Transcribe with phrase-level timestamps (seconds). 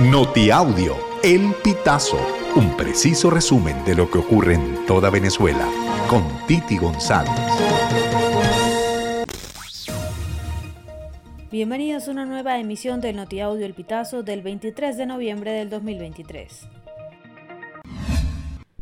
[0.00, 2.18] Notiaudio, El Pitazo,
[2.56, 5.68] un preciso resumen de lo que ocurre en toda Venezuela,
[6.08, 7.30] con Titi González.
[11.52, 16.68] Bienvenidos a una nueva emisión del Notiaudio El Pitazo del 23 de noviembre del 2023.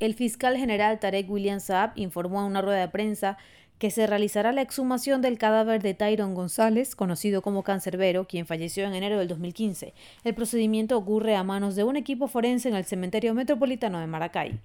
[0.00, 3.38] El fiscal general Tarek William Saab informó en una rueda de prensa
[3.78, 8.84] que se realizará la exhumación del cadáver de Tyron González, conocido como Cancerbero, quien falleció
[8.86, 9.92] en enero del 2015.
[10.24, 14.60] El procedimiento ocurre a manos de un equipo forense en el Cementerio Metropolitano de Maracay.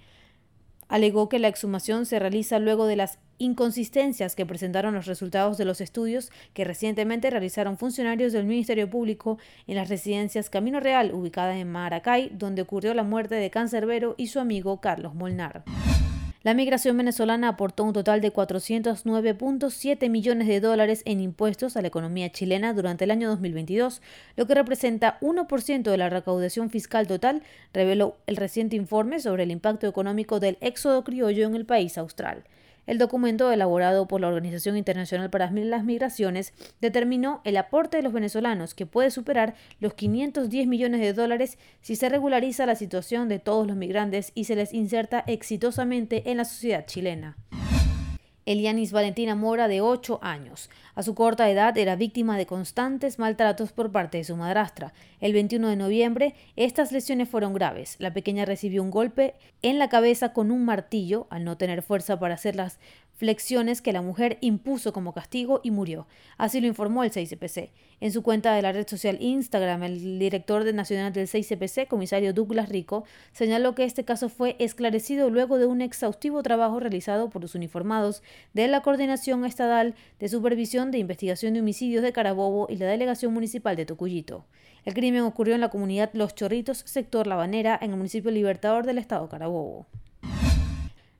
[0.87, 5.63] Alegó que la exhumación se realiza luego de las inconsistencias que presentaron los resultados de
[5.65, 9.37] los estudios que recientemente realizaron funcionarios del Ministerio Público
[9.67, 14.27] en las residencias Camino Real, ubicadas en Maracay, donde ocurrió la muerte de Cancerbero y
[14.27, 15.63] su amigo Carlos Molnar.
[16.43, 21.89] La migración venezolana aportó un total de 409.7 millones de dólares en impuestos a la
[21.89, 24.01] economía chilena durante el año 2022,
[24.37, 29.51] lo que representa 1% de la recaudación fiscal total, reveló el reciente informe sobre el
[29.51, 32.43] impacto económico del éxodo criollo en el país austral.
[32.87, 38.13] El documento elaborado por la Organización Internacional para las Migraciones determinó el aporte de los
[38.13, 43.39] venezolanos que puede superar los 510 millones de dólares si se regulariza la situación de
[43.39, 47.37] todos los migrantes y se les inserta exitosamente en la sociedad chilena.
[48.51, 50.69] Elianis Valentina Mora, de 8 años.
[50.93, 54.93] A su corta edad era víctima de constantes maltratos por parte de su madrastra.
[55.19, 57.95] El 21 de noviembre, estas lesiones fueron graves.
[57.99, 62.19] La pequeña recibió un golpe en la cabeza con un martillo, al no tener fuerza
[62.19, 62.79] para hacerlas
[63.13, 66.07] flexiones que la mujer impuso como castigo y murió.
[66.37, 67.69] Así lo informó el 6CPC.
[67.99, 72.33] En su cuenta de la red social Instagram, el director de nacional del 6CPC, comisario
[72.33, 77.43] Douglas Rico, señaló que este caso fue esclarecido luego de un exhaustivo trabajo realizado por
[77.43, 82.77] los uniformados de la Coordinación Estadal de Supervisión de Investigación de Homicidios de Carabobo y
[82.77, 84.45] la Delegación Municipal de Tocuyito.
[84.83, 88.85] El crimen ocurrió en la comunidad Los Chorritos, sector La Banera, en el municipio Libertador
[88.85, 89.85] del estado Carabobo.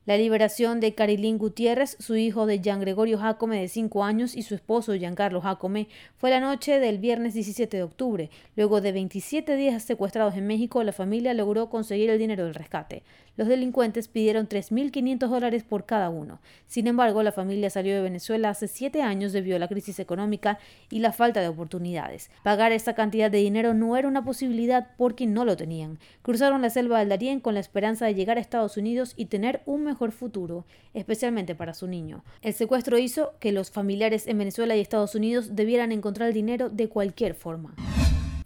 [0.04, 4.42] La liberación de Carilín Gutiérrez, su hijo de Jean Gregorio Jacome de 5 años y
[4.42, 5.86] su esposo Giancarlo Jacome,
[6.16, 8.28] fue la noche del viernes 17 de octubre.
[8.56, 13.04] Luego de 27 días secuestrados en México, la familia logró conseguir el dinero del rescate.
[13.36, 16.40] Los delincuentes pidieron 3.500 dólares por cada uno.
[16.66, 20.58] Sin embargo, la familia salió de Venezuela hace 7 años debido a la crisis económica
[20.90, 22.28] y la falta de oportunidades.
[22.42, 26.00] Pagar esta cantidad de dinero no era una posibilidad porque no lo tenían.
[26.22, 29.62] Cruzaron la selva del Darién con la esperanza de llegar a Estados Unidos y tener
[29.64, 30.64] un mejor futuro,
[30.94, 32.24] especialmente para su niño.
[32.40, 36.88] El secuestro hizo que los familiares en Venezuela y Estados Unidos debieran encontrar dinero de
[36.88, 37.74] cualquier forma.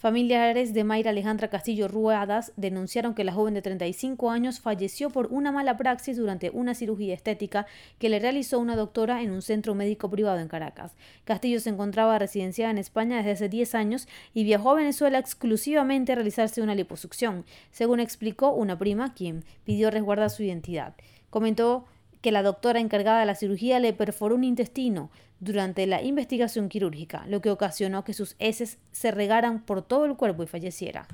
[0.07, 5.27] Familiares de Mayra Alejandra Castillo Ruedas denunciaron que la joven de 35 años falleció por
[5.33, 7.67] una mala praxis durante una cirugía estética
[7.99, 10.93] que le realizó una doctora en un centro médico privado en Caracas.
[11.25, 16.13] Castillo se encontraba residenciada en España desde hace 10 años y viajó a Venezuela exclusivamente
[16.13, 20.95] a realizarse una liposucción, según explicó una prima quien pidió resguardar su identidad.
[21.37, 21.85] Comentó
[22.23, 27.27] que la doctora encargada de la cirugía le perforó un intestino durante la investigación quirúrgica,
[27.29, 31.07] lo que ocasionó que sus heces se regaran por todo el cuerpo y falleciera.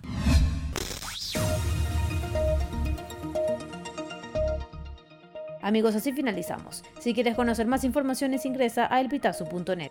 [5.60, 6.84] Amigos, así finalizamos.
[7.00, 9.90] Si quieres conocer más informaciones, ingresa a elpitazo.net.